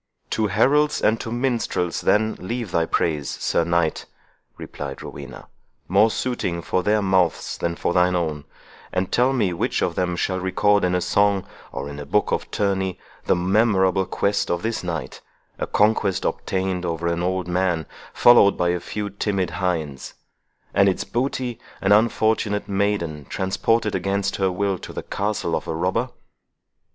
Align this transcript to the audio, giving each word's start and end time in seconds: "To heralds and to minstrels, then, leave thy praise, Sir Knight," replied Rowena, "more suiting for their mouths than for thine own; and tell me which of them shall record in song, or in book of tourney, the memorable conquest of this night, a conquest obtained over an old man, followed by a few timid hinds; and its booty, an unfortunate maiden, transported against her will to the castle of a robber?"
"To 0.31 0.47
heralds 0.47 0.99
and 0.99 1.21
to 1.21 1.31
minstrels, 1.31 2.01
then, 2.01 2.35
leave 2.39 2.71
thy 2.71 2.87
praise, 2.87 3.29
Sir 3.29 3.63
Knight," 3.63 4.07
replied 4.57 5.03
Rowena, 5.03 5.47
"more 5.87 6.09
suiting 6.09 6.63
for 6.63 6.81
their 6.81 7.03
mouths 7.03 7.55
than 7.55 7.75
for 7.75 7.93
thine 7.93 8.15
own; 8.15 8.45
and 8.91 9.11
tell 9.11 9.31
me 9.31 9.53
which 9.53 9.83
of 9.83 9.93
them 9.93 10.15
shall 10.15 10.39
record 10.39 10.83
in 10.83 10.99
song, 11.01 11.45
or 11.71 11.87
in 11.87 12.03
book 12.05 12.31
of 12.31 12.49
tourney, 12.49 12.97
the 13.25 13.35
memorable 13.35 14.05
conquest 14.07 14.49
of 14.49 14.63
this 14.63 14.83
night, 14.83 15.21
a 15.59 15.67
conquest 15.67 16.25
obtained 16.25 16.83
over 16.83 17.05
an 17.05 17.21
old 17.21 17.47
man, 17.47 17.85
followed 18.11 18.57
by 18.57 18.69
a 18.69 18.79
few 18.79 19.11
timid 19.11 19.51
hinds; 19.51 20.15
and 20.73 20.89
its 20.89 21.03
booty, 21.03 21.59
an 21.79 21.91
unfortunate 21.91 22.67
maiden, 22.67 23.23
transported 23.25 23.93
against 23.93 24.37
her 24.37 24.51
will 24.51 24.79
to 24.79 24.93
the 24.93 25.03
castle 25.03 25.55
of 25.55 25.67
a 25.67 25.75
robber?" 25.75 26.09